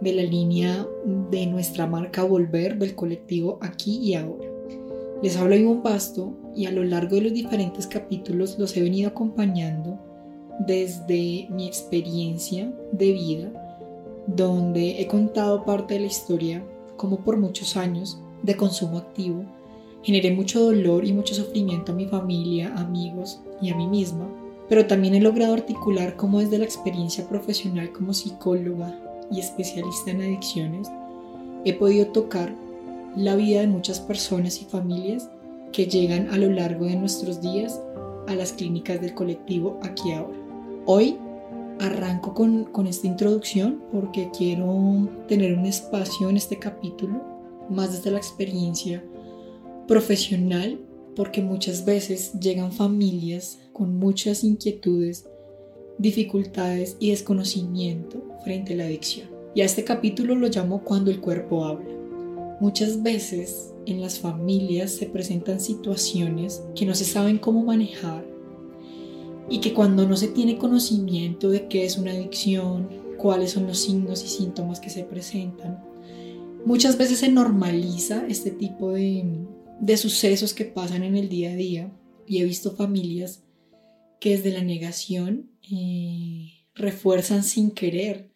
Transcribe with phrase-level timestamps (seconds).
[0.00, 0.86] de la línea
[1.30, 4.48] de nuestra marca Volver del colectivo Aquí y Ahora.
[5.22, 9.10] Les hablo un Pasto y a lo largo de los diferentes capítulos los he venido
[9.10, 9.98] acompañando
[10.66, 13.84] desde mi experiencia de vida,
[14.26, 16.64] donde he contado parte de la historia
[16.96, 19.44] como por muchos años de consumo activo
[20.02, 24.28] generé mucho dolor y mucho sufrimiento a mi familia, amigos y a mí misma
[24.70, 28.96] pero también he logrado articular cómo desde la experiencia profesional como psicóloga
[29.30, 30.88] y especialista en adicciones
[31.64, 32.54] he podido tocar
[33.16, 35.28] la vida de muchas personas y familias
[35.72, 37.80] que llegan a lo largo de nuestros días
[38.26, 40.38] a las clínicas del colectivo aquí ahora.
[40.86, 41.16] Hoy
[41.80, 47.22] arranco con, con esta introducción porque quiero tener un espacio en este capítulo
[47.68, 49.02] más desde la experiencia
[49.86, 50.78] profesional
[51.16, 55.26] porque muchas veces llegan familias con muchas inquietudes,
[55.98, 59.28] dificultades y desconocimiento frente a la adicción.
[59.54, 61.88] Y a este capítulo lo llamo Cuando el cuerpo habla.
[62.60, 68.24] Muchas veces en las familias se presentan situaciones que no se saben cómo manejar
[69.48, 73.78] y que cuando no se tiene conocimiento de qué es una adicción, cuáles son los
[73.78, 75.82] signos y síntomas que se presentan,
[76.64, 79.24] muchas veces se normaliza este tipo de,
[79.80, 81.92] de sucesos que pasan en el día a día
[82.26, 83.42] y he visto familias
[84.20, 88.29] que desde la negación eh, refuerzan sin querer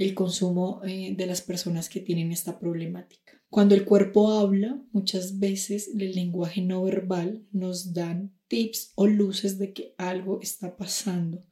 [0.00, 3.40] el consumo eh, de las personas que tienen esta problemática.
[3.48, 9.58] Cuando el cuerpo habla, muchas veces el lenguaje no verbal nos dan tips o luces
[9.58, 11.44] de que algo está pasando.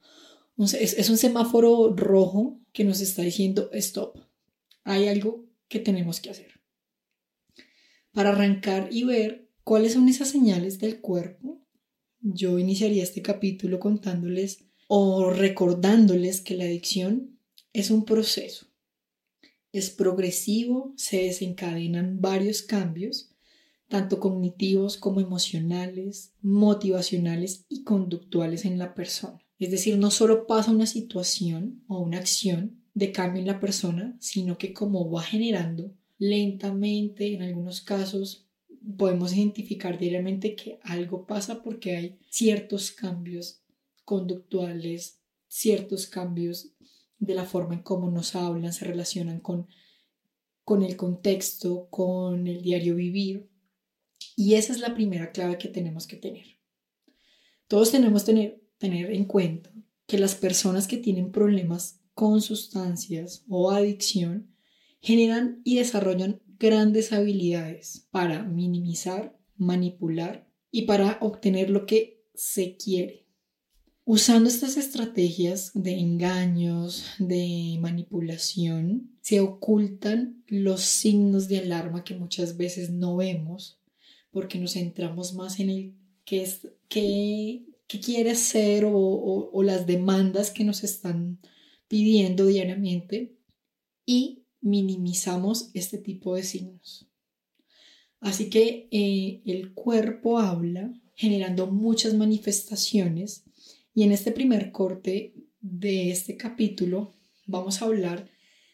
[0.57, 4.17] Es, es un semáforo rojo que nos está diciendo stop.
[4.83, 6.59] Hay algo que tenemos que hacer.
[8.11, 11.59] Para arrancar y ver cuáles son esas señales del cuerpo
[12.21, 17.38] yo iniciaría este capítulo contándoles o recordándoles que la adicción
[17.73, 18.67] es un proceso.
[19.71, 23.29] Es progresivo, se desencadenan varios cambios,
[23.87, 29.39] tanto cognitivos como emocionales, motivacionales y conductuales en la persona.
[29.59, 34.15] Es decir, no solo pasa una situación o una acción de cambio en la persona,
[34.19, 38.45] sino que como va generando lentamente, en algunos casos
[38.97, 43.61] podemos identificar diariamente que algo pasa porque hay ciertos cambios
[44.05, 46.73] conductuales, ciertos cambios
[47.19, 49.67] de la forma en cómo nos hablan, se relacionan con,
[50.63, 53.49] con el contexto, con el diario vivir.
[54.35, 56.45] Y esa es la primera clave que tenemos que tener.
[57.67, 59.71] Todos tenemos que tener, tener en cuenta
[60.07, 64.53] que las personas que tienen problemas con sustancias o adicción
[65.01, 73.28] generan y desarrollan grandes habilidades para minimizar, manipular y para obtener lo que se quiere.
[74.11, 82.57] Usando estas estrategias de engaños, de manipulación, se ocultan los signos de alarma que muchas
[82.57, 83.79] veces no vemos
[84.31, 85.93] porque nos centramos más en el
[86.25, 87.67] qué, es, qué,
[88.03, 91.37] quiere ser o, las demandas que nos están
[91.87, 93.35] pidiendo diariamente
[94.07, 97.05] y minimizamos este tipo de signos.
[98.21, 103.43] Así que eh, el cuerpo habla generando muchas manifestaciones
[103.93, 107.15] y en este primer corte de este capítulo
[107.45, 108.29] vamos a hablar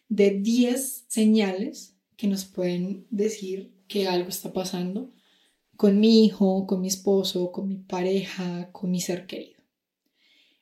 [0.09, 5.13] de 10 señales que nos pueden decir que algo está pasando
[5.75, 9.55] con mi hijo, con mi esposo, con mi pareja, con mi ser querido.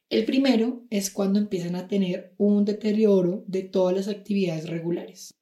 [0.10, 5.34] El primero es cuando empiezan a tener un deterioro de todas las actividades regulares.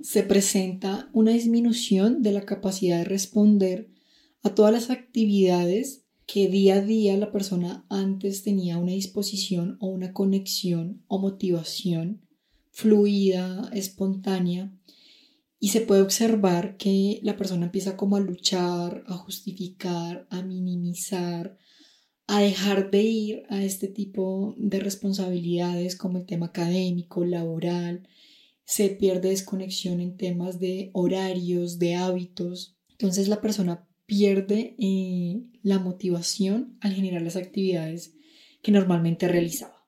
[0.00, 3.90] Se presenta una disminución de la capacidad de responder
[4.42, 5.99] a todas las actividades
[6.32, 12.24] que día a día la persona antes tenía una disposición o una conexión o motivación
[12.70, 14.72] fluida, espontánea,
[15.58, 21.58] y se puede observar que la persona empieza como a luchar, a justificar, a minimizar,
[22.28, 28.08] a dejar de ir a este tipo de responsabilidades como el tema académico, laboral,
[28.64, 32.76] se pierde desconexión en temas de horarios, de hábitos.
[32.88, 38.14] Entonces la persona pierde eh, la motivación al generar las actividades
[38.60, 39.86] que normalmente realizaba.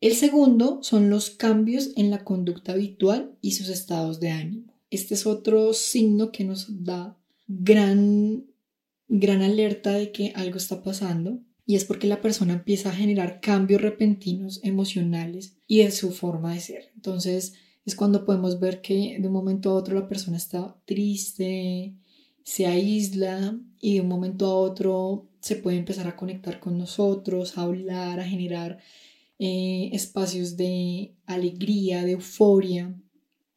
[0.00, 4.72] El segundo son los cambios en la conducta habitual y sus estados de ánimo.
[4.88, 7.18] Este es otro signo que nos da
[7.48, 8.44] gran,
[9.08, 13.40] gran alerta de que algo está pasando y es porque la persona empieza a generar
[13.40, 16.92] cambios repentinos emocionales y de su forma de ser.
[16.94, 17.54] Entonces
[17.84, 21.96] es cuando podemos ver que de un momento a otro la persona está triste,
[22.44, 27.58] se aísla y de un momento a otro se puede empezar a conectar con nosotros,
[27.58, 28.78] a hablar, a generar
[29.38, 32.94] eh, espacios de alegría, de euforia.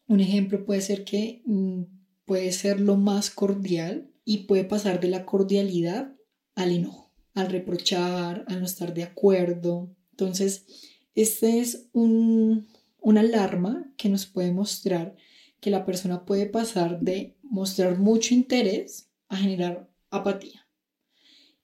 [0.07, 1.83] Un ejemplo puede ser que mm,
[2.25, 6.15] puede ser lo más cordial y puede pasar de la cordialidad
[6.55, 9.95] al enojo, al reprochar, al no estar de acuerdo.
[10.11, 10.65] Entonces,
[11.13, 12.67] este es un,
[12.99, 15.15] una alarma que nos puede mostrar
[15.65, 20.67] que la persona puede pasar de mostrar mucho interés a generar apatía.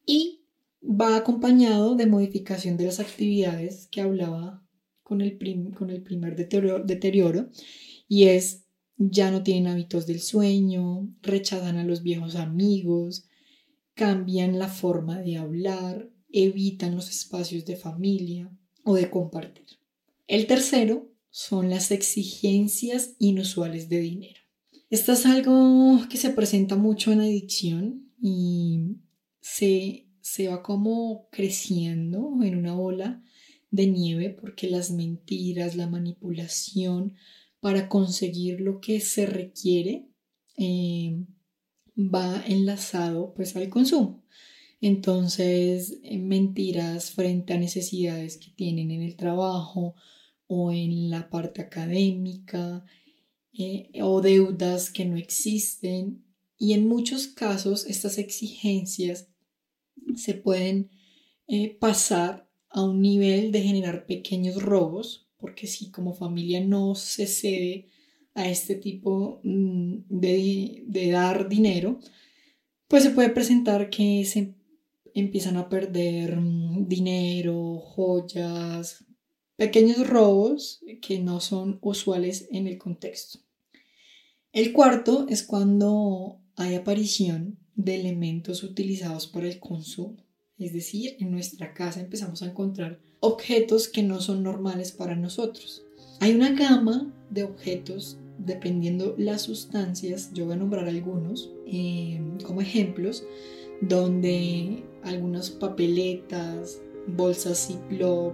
[0.07, 0.41] Y
[0.81, 4.65] va acompañado de modificación de las actividades que hablaba
[5.03, 5.37] con el,
[5.77, 7.49] con el primer deterioro, deterioro
[8.07, 8.65] y es
[8.97, 13.27] ya no tienen hábitos del sueño, rechazan a los viejos amigos,
[13.93, 18.49] cambian la forma de hablar, evitan los espacios de familia
[18.83, 19.77] o de compartir.
[20.25, 24.39] El tercero son las exigencias inusuales de dinero.
[24.89, 28.97] Esto es algo que se presenta mucho en adicción y
[29.41, 33.21] se se va como creciendo en una ola
[33.71, 37.15] de nieve porque las mentiras, la manipulación
[37.59, 40.07] para conseguir lo que se requiere
[40.57, 41.25] eh,
[41.97, 44.23] va enlazado pues al consumo.
[44.79, 49.95] Entonces, eh, mentiras frente a necesidades que tienen en el trabajo
[50.53, 52.83] o en la parte académica
[53.53, 56.25] eh, o deudas que no existen.
[56.57, 59.29] Y en muchos casos estas exigencias
[60.15, 60.89] se pueden
[61.47, 67.27] eh, pasar a un nivel de generar pequeños robos, porque si como familia no se
[67.27, 67.87] cede
[68.33, 71.97] a este tipo mm, de, de dar dinero,
[72.89, 74.53] pues se puede presentar que se
[75.13, 79.05] empiezan a perder mm, dinero, joyas,
[79.61, 83.41] pequeños robos que no son usuales en el contexto.
[84.53, 90.17] El cuarto es cuando hay aparición de elementos utilizados para el consumo.
[90.57, 95.83] Es decir, en nuestra casa empezamos a encontrar objetos que no son normales para nosotros.
[96.21, 102.61] Hay una gama de objetos dependiendo las sustancias, yo voy a nombrar algunos eh, como
[102.61, 103.23] ejemplos,
[103.79, 108.33] donde algunas papeletas, bolsas Ziploc,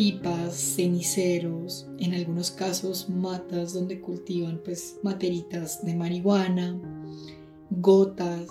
[0.00, 6.80] pipas, ceniceros, en algunos casos matas donde cultivan pues materitas de marihuana,
[7.68, 8.48] gotas,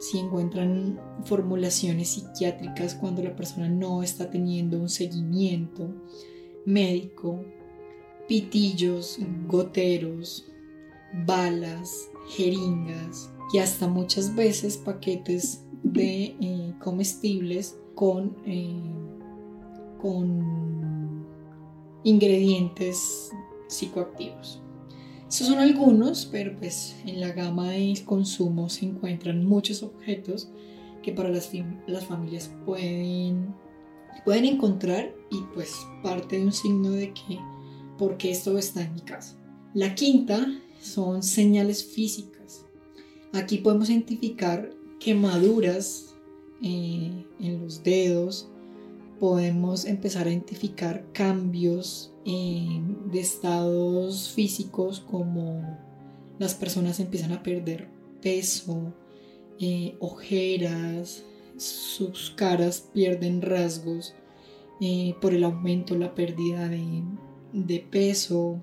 [0.00, 5.94] si encuentran formulaciones psiquiátricas cuando la persona no está teniendo un seguimiento
[6.66, 7.44] médico,
[8.26, 10.46] pitillos, goteros,
[11.24, 18.82] balas, jeringas y hasta muchas veces paquetes de eh, comestibles con, eh,
[20.02, 21.24] con
[22.02, 23.30] ingredientes
[23.68, 24.60] psicoactivos.
[25.28, 30.50] Estos son algunos, pero pues en la gama del consumo se encuentran muchos objetos
[31.02, 31.50] que para las,
[31.86, 33.54] las familias pueden,
[34.24, 37.38] pueden encontrar y pues parte de un signo de que
[37.96, 39.38] porque esto está en mi casa.
[39.72, 40.46] La quinta
[40.80, 42.66] son señales físicas.
[43.32, 46.14] Aquí podemos identificar quemaduras
[46.62, 48.51] eh, en los dedos,
[49.22, 55.78] podemos empezar a identificar cambios de estados físicos como
[56.40, 57.86] las personas empiezan a perder
[58.20, 58.92] peso,
[59.60, 61.22] eh, ojeras,
[61.56, 64.12] sus caras pierden rasgos
[64.80, 68.60] eh, por el aumento, la pérdida de, peso.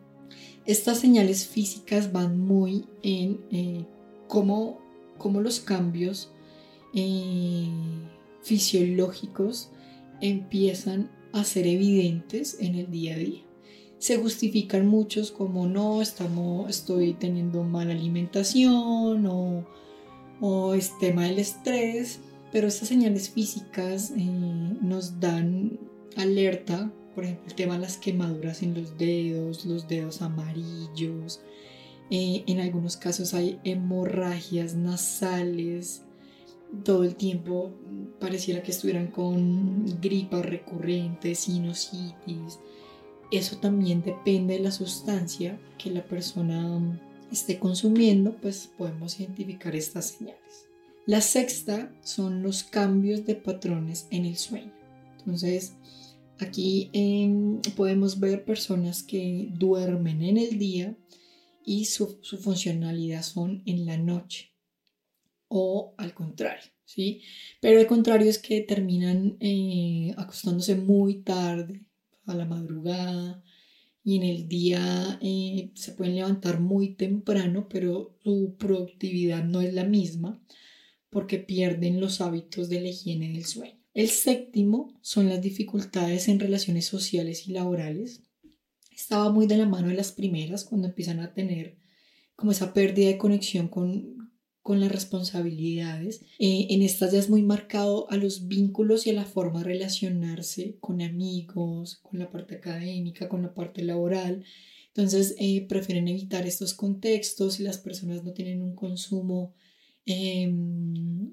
[0.65, 3.85] Estas señales físicas van muy en eh,
[4.27, 4.81] cómo,
[5.17, 6.33] cómo, los cambios
[8.41, 9.71] fisiológicos
[10.21, 13.43] empiezan a ser evidentes en el día a día
[13.99, 19.67] se justifican muchos como no, estamos, estoy teniendo mala alimentación o,
[20.39, 25.77] o es tema estrés, pero estas señales físicas eh, nos dan
[26.15, 31.41] alerta por ejemplo, el tema de las quemaduras en los dedos, los dedos amarillos.
[32.09, 36.03] Eh, en algunos casos hay hemorragias nasales.
[36.83, 37.71] Todo el tiempo
[38.19, 42.59] pareciera que estuvieran con gripa recurrente, sinusitis.
[43.31, 46.99] Eso también depende de la sustancia que la persona
[47.31, 50.67] esté consumiendo, pues podemos identificar estas señales.
[51.05, 54.71] La sexta son los cambios de patrones en el sueño.
[55.19, 55.73] Entonces,
[56.39, 60.95] aquí em, podemos ver personas que duermen en el día
[61.65, 64.51] y su, funcionalidad son en la noche
[65.49, 67.21] o al contrario, ¿sí?
[67.59, 71.83] Pero al contrario es que terminan eh, acostándose muy tarde,
[72.25, 73.43] a la madrugada,
[74.03, 79.73] y en el día eh, se pueden levantar muy temprano, pero su productividad no es
[79.73, 80.41] la misma
[81.09, 83.79] porque pierden los hábitos de la higiene del sueño.
[83.93, 88.21] El séptimo son las dificultades en relaciones sociales y laborales.
[88.91, 91.77] Estaba muy de la mano de las primeras cuando empiezan a tener
[92.35, 94.18] como esa pérdida de conexión con,
[94.61, 96.21] con las responsabilidades.
[96.37, 99.65] Eh, en estas ya es muy marcado a los vínculos y a la forma de
[99.65, 104.43] relacionarse con amigos, con la parte académica, con la parte laboral.
[104.87, 109.53] Entonces eh, prefieren evitar estos contextos y las personas no tienen un consumo
[110.05, 111.31] em,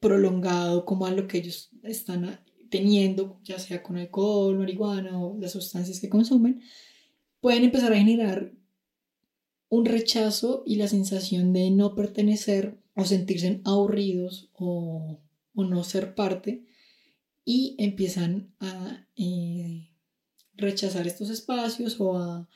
[0.00, 2.40] prolongado como a lo que ellos están
[2.70, 6.60] teniendo, ya sea con alcohol, marihuana o las sustancias que consumen,
[7.40, 8.52] pueden empezar a generar
[9.74, 15.18] un rechazo y la sensación de no pertenecer o sentirse aburridos o,
[15.54, 16.64] no ser parte
[17.44, 19.88] y empiezan a eh,
[20.56, 22.48] rechazar estos espacios o a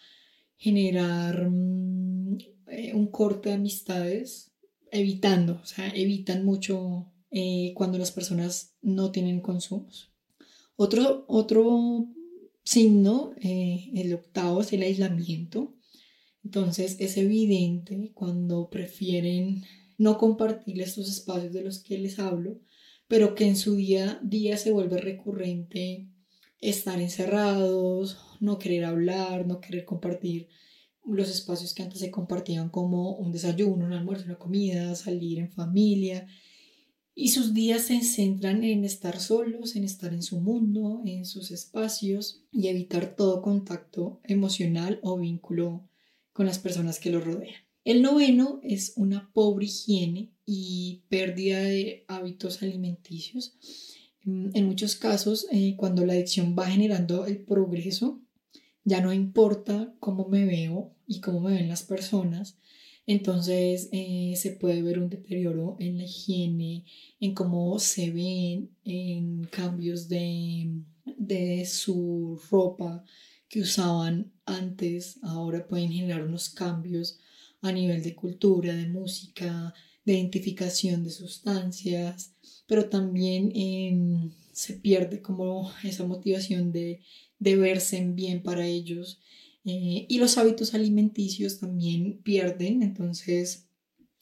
[0.56, 4.52] generar mm, eh, un corte de amistades
[4.92, 10.12] evitando, o sea, evitan mucho eh, cuando las personas no tienen consumos.
[10.76, 12.06] Otro, otro
[12.62, 15.74] signo, el octavo, es el aislamiento.
[16.44, 19.64] Entonces es evidente cuando prefieren
[19.98, 22.60] no compartir estos espacios de los que les hablo,
[23.08, 26.08] pero que en su día a día se vuelve recurrente
[26.60, 30.48] estar encerrados, no querer hablar, no querer compartir
[31.04, 35.50] los espacios que antes se compartían como un desayuno, un almuerzo, una comida, salir en
[35.50, 36.26] familia.
[37.14, 41.50] Y sus días se centran en estar solos, en estar en su mundo, en sus
[41.50, 45.87] espacios y evitar todo contacto emocional o vínculo
[46.38, 47.56] con las personas que lo rodean.
[47.82, 53.56] El noveno es una pobre higiene y pérdida de hábitos alimenticios.
[54.22, 58.22] Mm, en muchos casos, eh, cuando la adicción va generando el progreso,
[58.84, 62.56] ya no importa cómo me veo y cómo me ven las personas,
[63.04, 66.84] entonces eh, se puede ver un deterioro en la higiene,
[67.18, 70.70] en cómo se ven, en cambios de,
[71.04, 73.04] de su ropa,
[73.48, 77.18] que usaban antes, ahora pueden generar unos cambios
[77.60, 79.74] a nivel de cultura, de música,
[80.04, 82.32] de identificación de sustancias,
[82.66, 87.00] pero también em, se pierde como esa motivación de,
[87.38, 89.20] de verse bien para ellos.
[89.64, 93.66] Eh, y los hábitos alimenticios también pierden, entonces,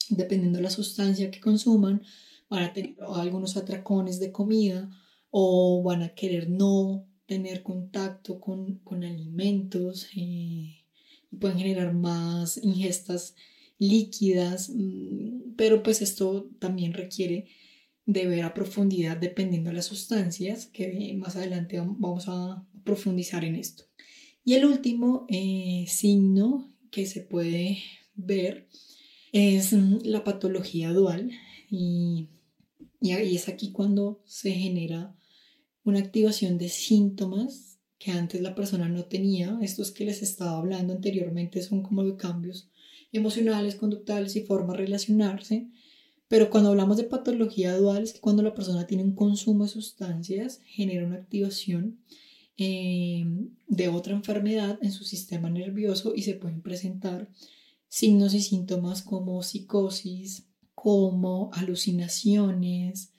[0.08, 2.02] dependiendo de la sustancia que consuman,
[2.48, 4.90] van a tener algunos atracones de comida
[5.30, 10.84] o van a querer no tener contacto con, alimentos eh,
[11.30, 13.34] y pueden generar más ingestas
[13.78, 17.46] líquidas, mm, pero pues esto también requiere
[18.06, 23.56] de ver a profundidad dependiendo de las sustancias, que más adelante vamos a profundizar en
[23.56, 23.84] esto.
[24.44, 27.78] Y el último eh, signo que se puede
[28.14, 28.68] ver
[29.32, 31.32] es mm, la patología dual
[31.68, 32.28] y,
[33.00, 35.16] y es aquí cuando se genera
[35.86, 39.56] una activación de síntomas que antes la persona no tenía.
[39.62, 42.68] Estos que les estaba hablando anteriormente son como cambios
[43.12, 45.68] emocionales, conductuales y forma de relacionarse.
[46.28, 49.70] Pero cuando hablamos de patología dual es que cuando la persona tiene un consumo de
[49.70, 52.00] sustancias genera una activación
[52.58, 53.24] eh,
[53.68, 57.30] de otra enfermedad en su sistema nervioso y se pueden presentar
[57.86, 63.12] signos y síntomas como psicosis, como alucinaciones,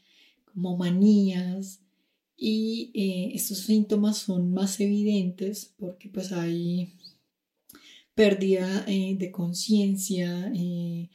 [0.44, 1.80] como manías,
[2.38, 6.94] y eh, estos síntomas son más evidentes porque pues hay
[8.14, 11.10] pérdida eh, de conciencia, eh,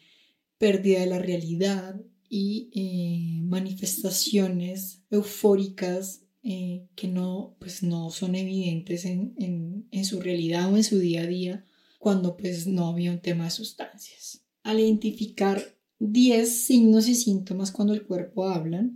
[0.59, 9.87] pérdida de la realidad y manifestaciones eufóricas que no, pues no son evidentes en, en,
[9.91, 11.67] en, su realidad o en su día a día
[11.99, 14.47] cuando pues no había un tema de sustancias.
[14.63, 15.63] Al identificar
[15.99, 18.89] 10 signos y síntomas cuando el cuerpo habla,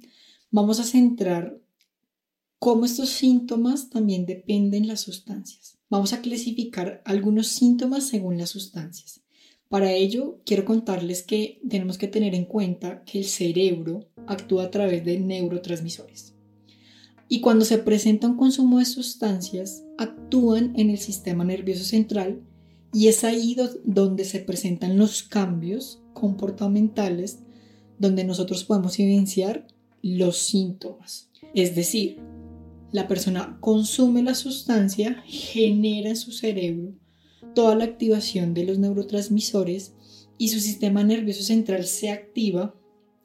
[0.50, 1.60] vamos a centrar
[2.58, 5.78] cómo estos síntomas también dependen de las sustancias.
[5.88, 9.20] Vamos a clasificar algunos síntomas según las sustancias.
[9.68, 14.70] Para ello, quiero contarles que tenemos que tener en cuenta que el cerebro actúa a
[14.70, 16.34] través de neurotransmisores.
[17.28, 22.42] Y cuando se presenta un consumo de sustancias, actúan en el sistema nervioso central
[22.92, 27.40] y es ahí donde se presentan los cambios comportamentales
[27.98, 29.66] donde nosotros podemos evidenciar
[30.02, 31.28] los síntomas.
[31.54, 32.20] Es decir,
[32.92, 36.94] la persona consume la sustancia, genera en su cerebro
[37.54, 39.94] toda la activación de los neurotransmisores
[40.38, 42.74] y su sistema nervioso central se activa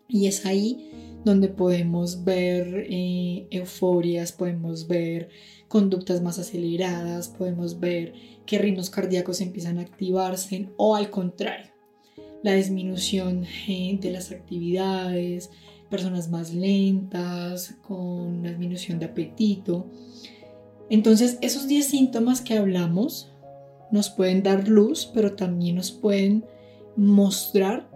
[0.07, 0.89] y es ahí
[1.23, 5.29] donde podemos ver eh, euforias, podemos ver
[5.67, 8.13] conductas más aceleradas, podemos ver
[8.45, 11.71] que ritmos cardíacos empiezan a activarse o al contrario,
[12.43, 15.51] la disminución eh, de las actividades,
[15.91, 19.86] personas más lentas, con una disminución de apetito.
[20.89, 23.31] Entonces, esos 10 síntomas que hablamos
[23.91, 26.45] nos pueden dar luz, pero también nos pueden
[26.95, 27.88] mostrar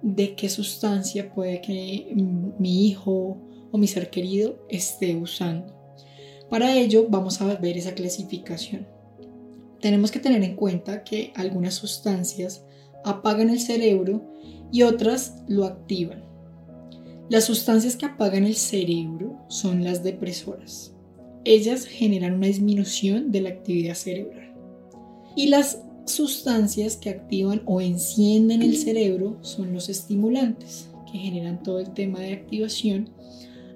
[0.00, 2.12] de qué sustancia puede que
[2.58, 3.36] mi hijo
[3.70, 5.74] o mi ser querido esté usando.
[6.48, 8.86] Para ello vamos a ver esa clasificación.
[9.80, 12.64] Tenemos que tener en cuenta que algunas sustancias
[13.04, 14.22] apagan el cerebro
[14.70, 16.31] y otras lo activan.
[17.32, 20.92] Las sustancias que apagan el cerebro son las depresoras.
[21.46, 24.54] Ellas generan una disminución de la actividad cerebral.
[25.34, 31.80] Y las sustancias que activan o encienden el cerebro son los estimulantes, que generan todo
[31.80, 33.08] el tema de activación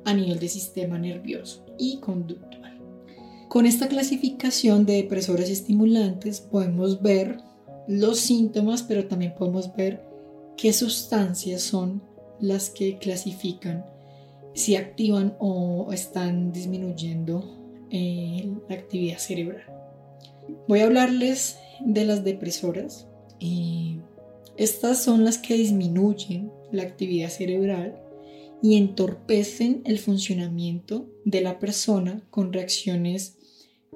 [0.05, 2.79] a nivel del sistema nervioso y conductual.
[3.49, 7.39] Con esta clasificación de depresoras y estimulantes podemos ver
[7.89, 10.05] los síntomas, pero también podemos ver
[10.59, 12.03] qué sustancias son
[12.41, 13.87] las que clasifican
[14.55, 19.65] si activan o están disminuyendo eh, la actividad cerebral.
[20.69, 23.07] Voy a hablarles de las depresoras.
[23.39, 24.01] y
[24.57, 28.01] estas son las que disminuyen la actividad cerebral
[28.63, 33.37] y entorpecen el funcionamiento de la persona con reacciones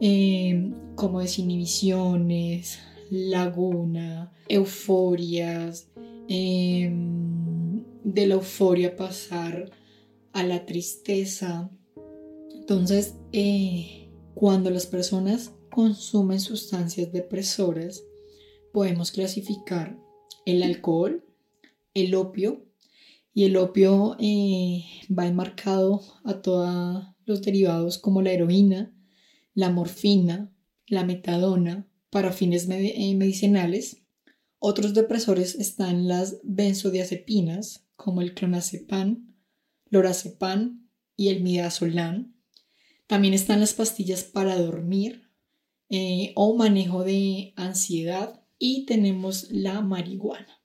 [0.03, 2.79] eh, como desinhibiciones,
[3.11, 5.89] laguna, euforias,
[6.29, 7.60] em,
[8.05, 9.71] de la euforia pasar
[10.33, 11.71] a la tristeza.
[12.55, 18.05] Entonces, eh, cuando las personas consumen sustancias depresoras,
[18.73, 19.99] podemos clasificar
[20.47, 21.25] el alcohol,
[21.95, 22.67] el opio,
[23.33, 24.85] y el opio eh,
[25.17, 28.93] va enmarcado a todos los derivados como la heroína,
[29.55, 30.53] la morfina,
[30.87, 34.03] la metadona, para fines eh, medicinales.
[34.59, 39.35] Otros depresores están las benzodiazepinas, como el clonazepam,
[39.91, 42.35] lorazepam y el midazolam.
[43.07, 45.29] También están las pastillas para dormir
[45.91, 50.63] eh, o manejo de ansiedad y tenemos la marihuana.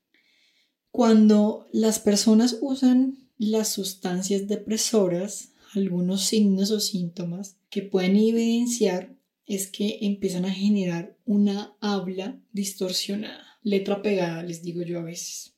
[0.91, 9.13] Cuando las personas usan las sustancias depresoras, algunos signos o síntomas que pueden evidenciar
[9.45, 15.54] es que empiezan a generar una habla distorsionada, letra pegada, les digo yo a veces.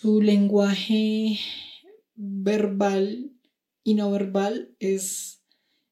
[0.00, 1.38] Su lenguaje
[2.14, 3.32] verbal
[3.84, 5.42] y no verbal es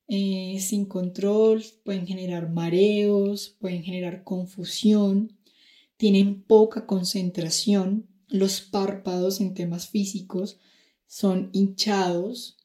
[0.07, 5.37] eh, sin control, pueden generar mareos, pueden generar confusión,
[5.99, 10.59] tienen poca concentración, los párpados en temas físicos
[11.07, 12.57] son hinchados,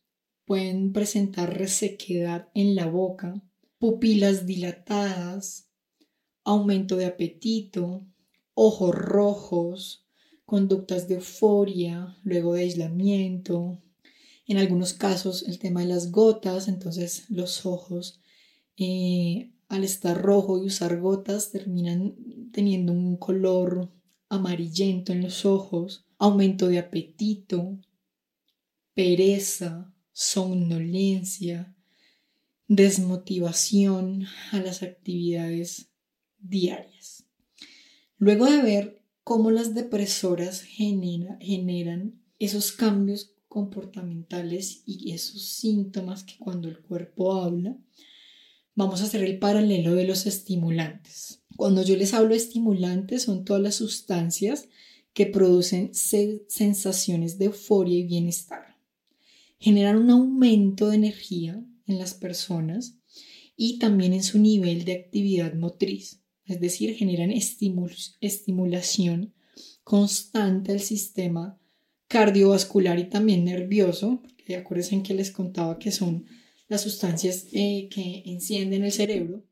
[0.46, 3.44] pueden presentar resequedad en la boca,
[3.80, 5.68] pupilas dilatadas,
[6.46, 8.08] aumento de apetito,
[8.54, 10.03] ojos rojos,
[10.46, 13.82] conductas de euforia, luego de aislamiento,
[14.48, 18.22] en algunos casos el tema de las gotas, entonces los ojos
[18.78, 22.16] eh, al estar rojo y usar gotas terminan
[22.52, 23.92] teniendo un color
[24.30, 27.80] amarillento en los ojos, aumento de apetito,
[28.94, 31.76] pereza, somnolencia,
[32.68, 35.90] desmotivación a las actividades
[36.40, 37.26] diarias.
[38.18, 46.68] Luego de ver cómo las depresoras generan esos cambios comportamentales y esos síntomas que cuando
[46.68, 47.78] el cuerpo habla,
[48.76, 51.44] vamos a hacer el paralelo de los estimulantes.
[51.56, 54.68] Cuando yo les hablo de estimulantes son todas las sustancias
[55.14, 58.80] que producen sensaciones de euforia y bienestar.
[59.60, 62.96] Generan un aumento de energía en las personas
[63.56, 69.34] y también en su nivel de actividad motriz, es decir, generan estimulación
[69.84, 71.60] constante del sistema
[72.08, 76.26] cardiovascular y también nervioso, porque acuérdense que les contaba que son
[76.68, 79.44] las sustancias eh, que encienden el cerebro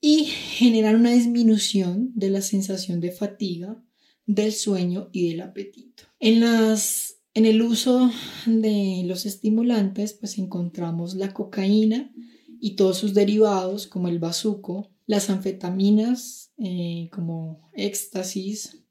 [0.00, 3.82] y generan una disminución de la sensación de fatiga,
[4.26, 6.04] del sueño y del apetito.
[6.20, 8.10] En, las, en el uso
[8.46, 12.12] de los estimulantes, pues encontramos la cocaína
[12.60, 18.84] y todos sus derivados, como el bazuco, las anfetaminas, eh, como éxtasis,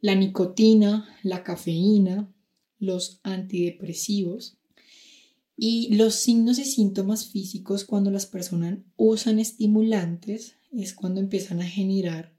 [0.00, 2.32] la nicotina, la cafeína,
[2.78, 4.58] los antidepresivos
[5.56, 11.66] y los signos y síntomas físicos cuando las personas usan estimulantes es cuando empiezan a
[11.66, 12.34] generar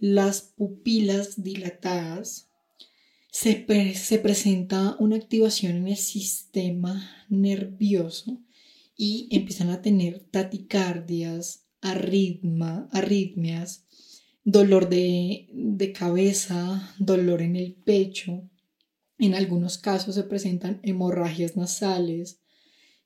[0.00, 2.48] las pupilas dilatadas,
[3.30, 8.40] se, se presenta una activación en el sistema nervioso
[8.96, 13.84] y empiezan a tener taticardias, arritmias,
[14.44, 18.48] dolor de, de cabeza, dolor en el pecho.
[19.18, 22.40] En algunos casos se presentan hemorragias nasales,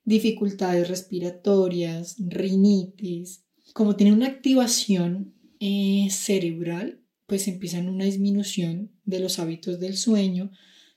[0.04, 3.44] dificultades respiratorias, rinitis.
[3.72, 10.50] Como tiene una activación eh, cerebral, pues empiezan una disminución de los hábitos del sueño,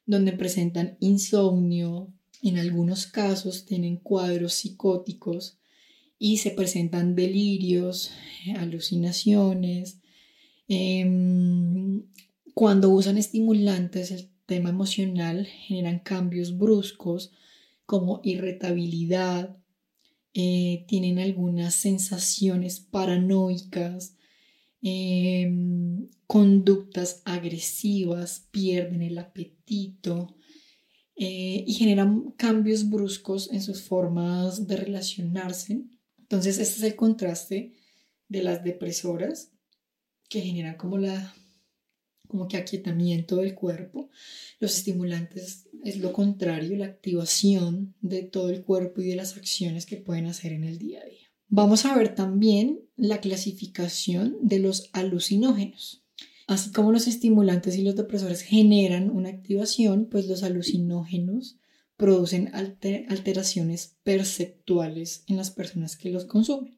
[0.06, 5.58] donde presentan insomnio, en algunos casos tienen cuadros psicóticos
[6.18, 8.12] y se presentan delirios,
[8.58, 10.00] alucinaciones.
[10.68, 12.04] Em,
[12.54, 17.32] cuando usan estimulantes, el tema emocional generan cambios bruscos
[17.86, 19.58] como irritabilidad,
[20.34, 24.18] eh, tienen algunas sensaciones paranoicas,
[24.82, 30.36] em, conductas agresivas, pierden el apetito
[31.16, 35.86] eh, y generan cambios bruscos en sus formas de relacionarse.
[36.36, 37.72] Entonces, este es el contraste
[38.28, 39.54] de las depresoras
[40.28, 41.34] que generan como la
[42.28, 44.10] como que aquietamiento del cuerpo.
[44.60, 49.86] Los estimulantes es lo contrario, la activación de todo el cuerpo y de las acciones
[49.86, 51.30] que pueden hacer en el día a día.
[51.48, 56.04] Vamos a ver también la clasificación de los alucinógenos.
[56.48, 61.60] Así como los estimulantes y los depresores generan una activación, pues los alucinógenos
[61.98, 66.78] producen alteraciones perceptuales en las personas que los consumen.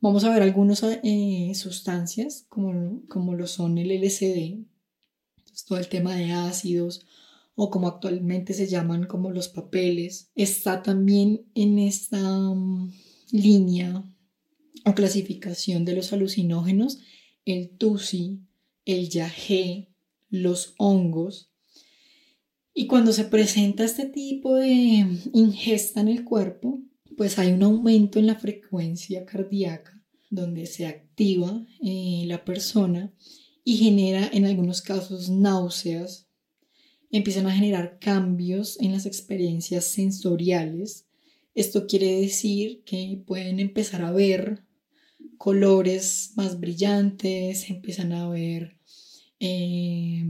[0.00, 4.64] Vamos a ver algunas eh, sustancias como, como lo son el LSD,
[5.68, 7.06] todo el tema de ácidos
[7.54, 10.30] o como actualmente se llaman como los papeles.
[10.34, 12.92] Está también en esta mm,
[13.30, 14.04] línea
[14.84, 16.98] o clasificación de los alucinógenos
[17.44, 18.40] el tusi,
[18.84, 19.88] el yagé,
[20.30, 21.51] los hongos.
[22.74, 26.80] Y cuando se presenta este tipo de ingesta en el cuerpo,
[27.16, 33.12] pues hay un aumento en la frecuencia cardíaca donde se activa eh, la persona
[33.64, 36.26] y genera en algunos casos náuseas,
[37.10, 41.06] empiezan a generar cambios en las experiencias sensoriales.
[41.54, 44.64] Esto quiere decir que pueden empezar a ver
[45.36, 48.78] colores más brillantes, empiezan a ver
[49.38, 50.24] eh,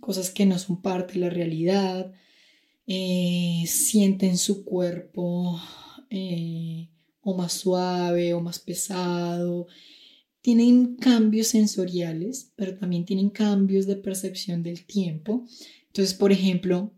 [0.00, 2.12] cosas que no son parte de la realidad,
[2.86, 5.60] eh, sienten su cuerpo
[6.10, 6.88] eh,
[7.20, 9.66] o más suave o más pesado.
[10.40, 15.44] Tienen cambios sensoriales, pero también tienen cambios de percepción del tiempo.
[15.88, 16.92] Entonces, por ejemplo,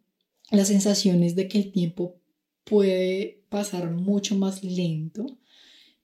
[0.51, 2.21] las sensaciones de que el tiempo
[2.65, 5.27] puede pasar mucho más lento.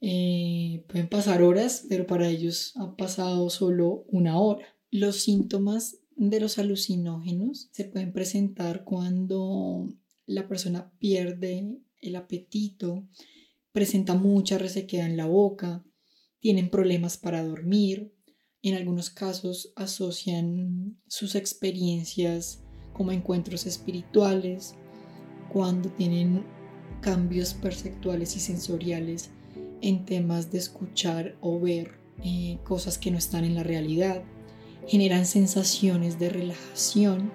[0.00, 4.66] Eh, pueden pasar horas, pero para ellos ha pasado solo una hora.
[4.90, 9.88] Los síntomas de los alucinógenos se pueden presentar cuando
[10.24, 13.07] la persona pierde el apetito,
[13.72, 15.85] presenta mucha resequedad en la boca,
[16.40, 18.12] tienen problemas para dormir,
[18.62, 24.74] en algunos casos asocian sus experiencias como encuentros espirituales,
[25.52, 26.44] cuando tienen
[27.00, 29.31] cambios perceptuales y sensoriales
[29.83, 34.24] en temas de escuchar o ver eh, cosas que no están en la realidad,
[34.87, 37.31] generan sensaciones de relajación,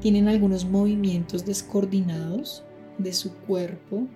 [0.00, 2.64] tienen algunos movimientos descoordinados
[2.98, 4.08] de su cuerpo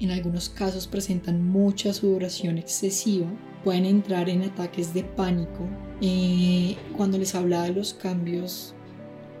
[0.00, 3.26] en algunos casos presentan mucha sudoración excesiva,
[3.64, 5.66] pueden entrar en ataques de pánico.
[6.00, 8.74] Eh, cuando les hablaba de los cambios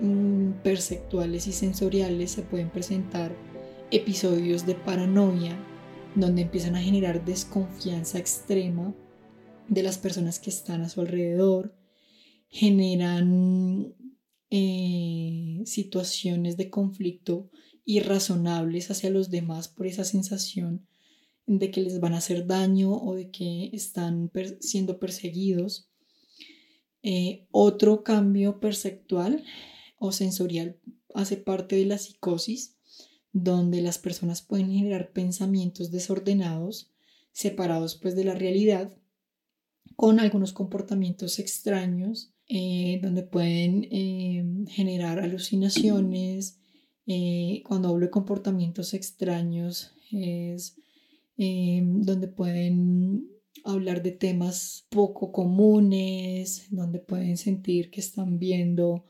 [0.00, 3.32] mm, perceptuales y sensoriales, se pueden presentar
[3.92, 5.56] episodios de paranoia,
[6.16, 8.92] donde empiezan a generar desconfianza extrema
[9.68, 11.72] de las personas que están a su alrededor,
[12.48, 13.94] generan
[14.50, 17.50] eh, situaciones de conflicto
[17.84, 20.86] irrazonables hacia los demás por esa sensación
[21.46, 24.30] de que les van a hacer daño o de que están
[24.60, 25.88] siendo perseguidos.
[27.02, 29.44] Eh, otro cambio perceptual
[29.98, 30.78] o sensorial
[31.14, 32.76] hace parte de la psicosis,
[33.32, 36.90] donde las personas pueden generar pensamientos desordenados,
[37.32, 38.96] separados pues de la realidad,
[39.96, 46.58] con algunos comportamientos extraños, eh, donde pueden eh, generar alucinaciones.
[47.06, 50.76] Eh, cuando hablo de comportamientos extraños, es
[51.36, 53.28] donde pueden
[53.64, 59.04] hablar de temas poco comunes, donde pueden sentir que están viendo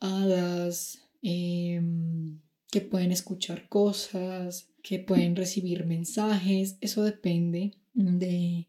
[0.00, 6.78] hadas, que pueden escuchar cosas, que pueden recibir mensajes.
[6.80, 8.68] Eso depende de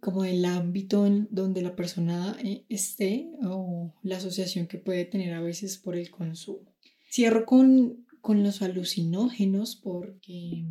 [0.00, 5.34] como del ámbito en donde la persona eh, esté o la asociación que puede tener
[5.34, 6.74] a veces por el consumo.
[7.10, 10.66] Cierro con, con los alucinógenos porque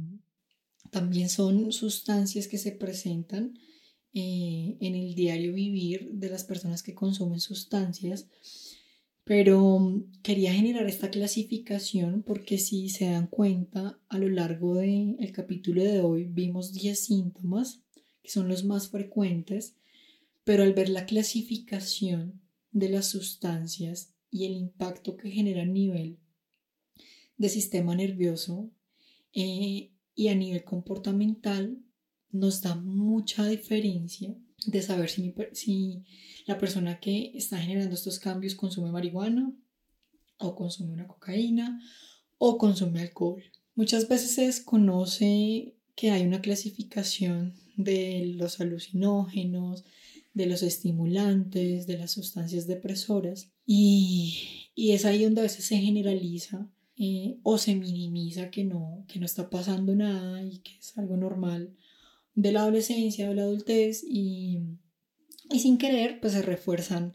[0.92, 3.54] también son sustancias que se presentan
[4.14, 8.30] eh, en el diario vivir de las personas que consumen sustancias,
[9.26, 15.84] pero quería generar esta clasificación porque si se dan cuenta, a lo largo del capítulo
[15.84, 17.82] de hoy vimos 10 síntomas,
[18.26, 19.76] que son los más frecuentes,
[20.44, 26.18] pero al ver la clasificación de las sustancias y el impacto que genera a nivel
[27.38, 28.72] de sistema nervioso,
[29.34, 31.78] eh, y a nivel comportamental
[32.32, 34.36] nos da mucha diferencia
[34.66, 36.04] de saber si, si
[36.48, 39.54] la persona que está generando estos cambios consume marihuana
[40.38, 41.80] o consume una cocaína
[42.40, 43.44] o consume alcohol.
[43.76, 49.86] Muchas veces se desconoce que hay una clasificación de los alucinógenos,
[50.34, 55.78] de los estimulantes, de las sustancias depresoras y, y es ahí donde a veces se
[55.78, 60.98] generaliza eh, o se minimiza que no, que no está pasando nada y que es
[60.98, 61.76] algo normal
[62.36, 64.60] de la adolescencia, de la adultez y,
[65.52, 67.14] y sin querer pues se refuerzan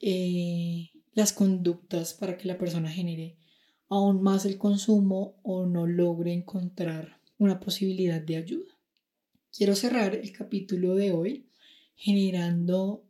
[0.00, 3.36] eh, las conductas para que la persona genere
[3.88, 8.77] aún más el consumo o no logre encontrar una posibilidad de ayuda.
[9.50, 11.46] Quiero cerrar el capítulo de hoy
[11.94, 13.04] generando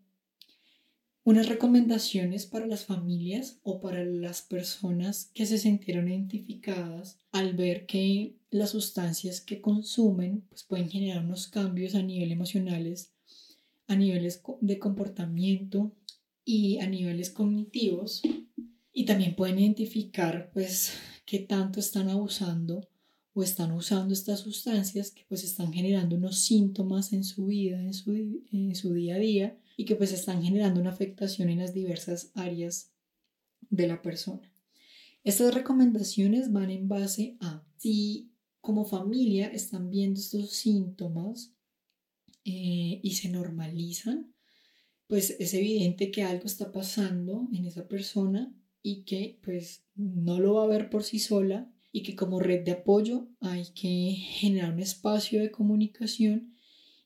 [1.24, 7.84] unas recomendaciones para las familias o para las personas que se sintieron identificadas al ver
[7.86, 13.12] que las sustancias que consumen pues pueden generar unos cambios a nivel emocionales,
[13.86, 15.92] a niveles de comportamiento
[16.44, 18.22] y a niveles cognitivos.
[18.92, 20.94] Y también pueden identificar pues
[21.26, 22.88] qué tanto están abusando
[23.38, 27.94] o están usando estas sustancias que pues están generando unos síntomas en su vida, en
[27.94, 28.12] su,
[28.50, 32.32] en su día a día y que pues están generando una afectación en las diversas
[32.34, 32.90] áreas
[33.70, 34.52] de la persona.
[35.22, 41.52] Estas recomendaciones van en base a si como familia están viendo estos síntomas
[42.44, 44.34] eh, y se normalizan,
[45.06, 50.54] pues es evidente que algo está pasando en esa persona y que pues no lo
[50.54, 54.72] va a ver por sí sola y que como red de apoyo hay que generar
[54.72, 56.54] un espacio de comunicación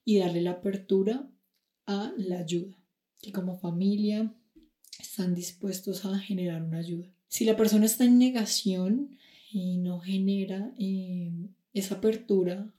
[0.05, 1.29] y darle la apertura
[1.87, 2.77] a la ayuda,
[3.21, 4.35] que como familia
[4.99, 7.13] están dispuestos a generar una ayuda.
[7.29, 9.17] Si la persona está en negación
[9.51, 11.33] y no genera eh,
[11.73, 12.73] esa apertura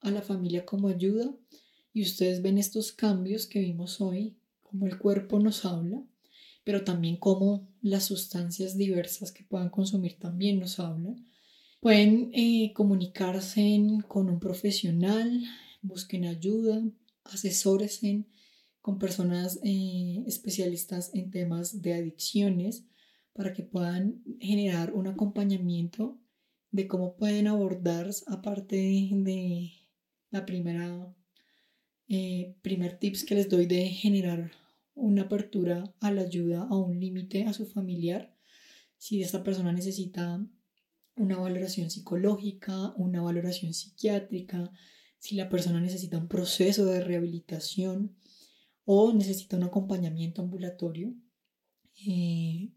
[0.00, 1.34] a la familia como ayuda,
[1.92, 6.02] y ustedes ven estos cambios que vimos hoy, como el cuerpo nos habla,
[6.64, 11.26] pero también como las sustancias diversas que puedan consumir también nos hablan.
[11.80, 15.42] Pueden eh, comunicarse con un profesional,
[15.80, 16.82] busquen ayuda,
[17.24, 18.00] asesores
[18.80, 22.84] con personas eh, especialistas en temas de adicciones
[23.32, 26.18] para que puedan generar un acompañamiento
[26.70, 29.72] de cómo pueden abordar, aparte de,
[30.30, 31.14] la primera,
[32.08, 34.52] eh, primer tips que les doy de generar
[35.00, 38.36] una apertura a la ayuda a un límite a su familiar.
[38.96, 40.46] Si esta persona necesita
[41.16, 44.70] una valoración psicológica, una valoración psiquiátrica,
[45.18, 48.16] si la persona necesita un proceso de rehabilitación
[48.84, 51.14] o necesita un acompañamiento ambulatorio,
[52.06, 52.72] eh,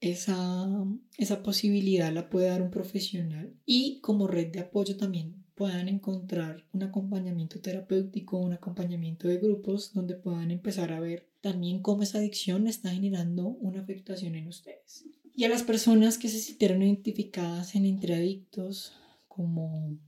[0.00, 0.68] esa,
[1.16, 6.64] esa posibilidad la puede dar un profesional y como red de apoyo también puedan encontrar
[6.72, 12.18] un acompañamiento terapéutico, un acompañamiento de grupos donde puedan empezar a ver también cómo esa
[12.18, 15.04] adicción está generando una afectación en ustedes.
[15.34, 18.92] Y a las personas que se sintieron identificadas en entre adictos
[19.26, 19.98] como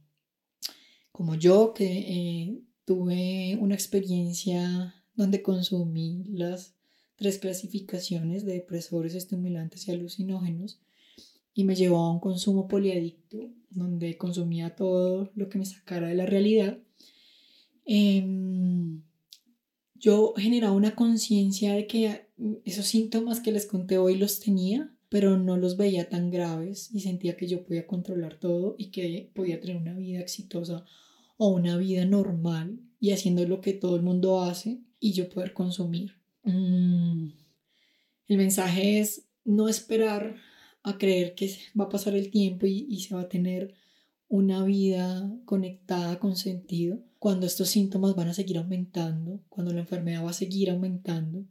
[1.11, 6.77] como yo, que eh, tuve una experiencia donde consumí las
[7.17, 10.81] tres clasificaciones de depresores, estimulantes y alucinógenos
[11.61, 16.15] y me llevó a un consumo poliadicto donde consumía todo lo que me sacara de
[16.15, 16.79] la realidad.
[17.85, 19.03] Em,
[19.95, 22.29] yo generaba una conciencia de que
[22.65, 27.01] esos síntomas que les conté hoy los tenía, pero no los veía tan graves y
[27.01, 30.87] sentía que yo podía controlar todo y que podía tener una vida exitosa
[31.37, 35.53] o una vida normal y haciendo lo que todo el mundo hace y yo poder
[35.53, 36.15] consumir.
[36.43, 37.33] Mm,
[38.29, 40.37] el mensaje es no esperar
[40.83, 43.75] a creer que va a pasar el tiempo y, se va a tener
[44.29, 50.25] una vida conectada con sentido cuando estos síntomas van a seguir aumentando, cuando la enfermedad
[50.25, 51.45] va a seguir aumentando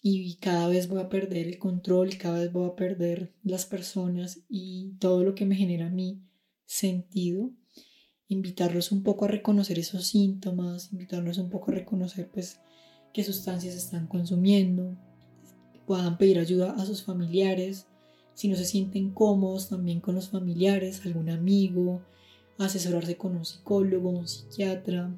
[0.00, 4.40] y cada vez voy a perder el control, cada vez voy a perder las personas
[4.48, 6.20] y todo lo que me genera a mí
[6.66, 7.50] sentido,
[8.28, 12.60] invitarlos un poco a reconocer esos síntomas, invitarlos un poco a reconocer pues
[13.12, 14.96] qué sustancias están consumiendo,
[15.86, 17.86] puedan pedir ayuda a sus familiares,
[18.34, 22.02] si no se sienten cómodos también con los familiares, algún amigo,
[22.58, 25.14] asesorarse con un psicólogo, un psiquiatra,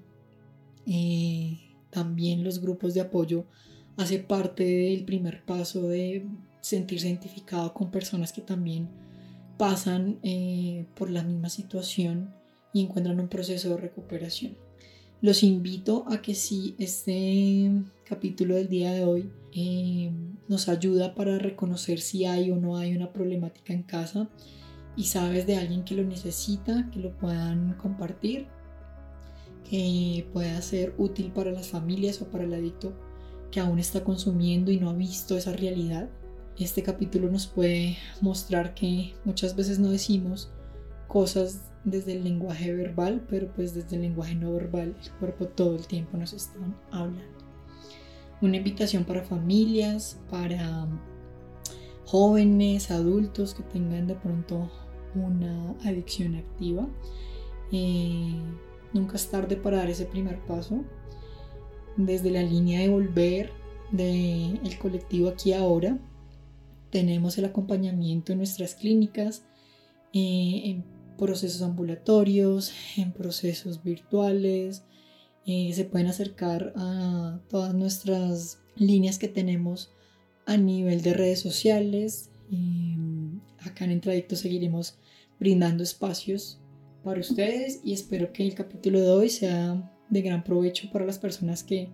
[0.87, 1.59] eh,
[1.91, 3.45] también los grupos de apoyo
[3.97, 6.27] hace parte del primer paso de
[6.61, 8.89] sentirse identificado con personas que también
[9.57, 12.35] pasan eh, por la misma situación
[12.73, 14.57] y encuentran un proceso de recuperación.
[15.21, 17.71] Los invito a que si este
[18.05, 20.13] capítulo del día de hoy eh,
[20.49, 24.29] nos ayuda para reconocer si hay o no hay una problemática en casa
[24.97, 28.47] y sabes de alguien que lo necesita, que lo puedan compartir,
[29.69, 32.93] que pueda ser útil para las familias o para el adicto
[33.51, 36.11] que aún está consumiendo y no ha visto esa realidad.
[36.59, 40.51] Este capítulo nos puede mostrar que muchas veces no decimos
[41.09, 45.77] cosas desde el lenguaje verbal, pero pues desde el lenguaje no verbal el cuerpo todo
[45.77, 46.59] el tiempo nos está
[46.91, 47.23] hablando.
[48.41, 50.89] Una invitación para familias, para
[52.05, 54.71] jóvenes, adultos que tengan de pronto
[55.15, 56.89] una adicción activa.
[57.73, 58.35] Eh,
[58.93, 60.85] nunca es tarde para dar ese primer paso
[61.97, 63.51] desde la línea de volver
[63.93, 65.99] del el colectivo aquí ahora.
[66.91, 69.45] Tenemos el acompañamiento en nuestras clínicas,
[70.13, 74.85] eh, en procesos ambulatorios, en procesos virtuales.
[75.47, 79.93] Eh, se pueden acercar a todas nuestras líneas que tenemos
[80.47, 82.31] a nivel de redes sociales.
[82.51, 82.97] Eh,
[83.61, 84.99] acá en Entradicto seguiremos
[85.39, 86.61] brindando espacios
[87.03, 91.19] para ustedes y espero que el capítulo de hoy sea de gran provecho para las
[91.19, 91.91] personas que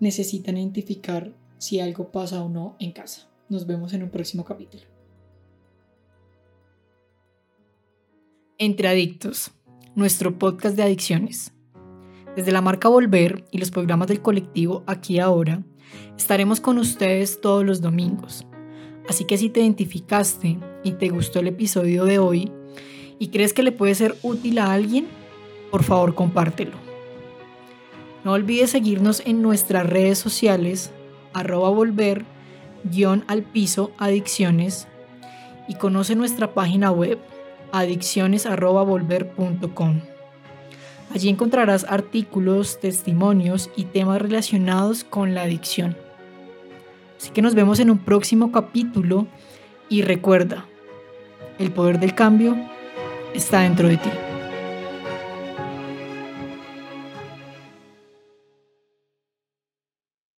[0.00, 3.28] necesitan identificar si algo pasa o no en casa.
[3.48, 4.91] Nos vemos en un próximo capítulo.
[8.64, 9.50] Entre Adictos,
[9.96, 11.52] nuestro podcast de adicciones.
[12.36, 15.64] Desde la marca Volver y los programas del colectivo Aquí Ahora,
[16.16, 18.46] estaremos con ustedes todos los domingos.
[19.08, 22.52] Así que si te identificaste y te gustó el episodio de hoy
[23.18, 25.08] y crees que le puede ser útil a alguien,
[25.72, 26.76] por favor compártelo.
[28.22, 30.92] No olvides seguirnos en nuestras redes sociales,
[31.32, 32.24] arroba volver,
[32.84, 34.86] guion al piso, adicciones,
[35.66, 37.18] y conoce nuestra página web,
[37.72, 40.00] adicciones.volver.com.
[41.14, 45.96] Allí encontrarás artículos, testimonios y temas relacionados con la adicción.
[47.18, 49.26] Así que nos vemos en un próximo capítulo
[49.88, 50.66] y recuerda,
[51.58, 52.56] el poder del cambio
[53.34, 54.10] está dentro de ti.